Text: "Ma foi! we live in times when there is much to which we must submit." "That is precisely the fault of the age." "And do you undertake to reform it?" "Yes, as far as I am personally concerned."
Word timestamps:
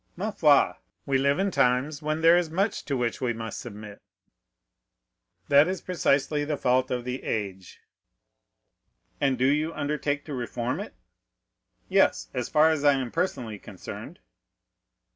"Ma 0.15 0.31
foi! 0.31 0.71
we 1.05 1.19
live 1.19 1.37
in 1.37 1.51
times 1.51 2.01
when 2.01 2.21
there 2.21 2.35
is 2.35 2.49
much 2.49 2.83
to 2.85 2.97
which 2.97 3.21
we 3.21 3.33
must 3.33 3.59
submit." 3.59 4.01
"That 5.47 5.67
is 5.67 5.79
precisely 5.79 6.43
the 6.43 6.57
fault 6.57 6.89
of 6.89 7.03
the 7.03 7.21
age." 7.21 7.81
"And 9.19 9.37
do 9.37 9.45
you 9.45 9.71
undertake 9.75 10.25
to 10.25 10.33
reform 10.33 10.79
it?" 10.79 10.95
"Yes, 11.87 12.29
as 12.33 12.49
far 12.49 12.71
as 12.71 12.83
I 12.83 12.93
am 12.93 13.11
personally 13.11 13.59
concerned." 13.59 14.17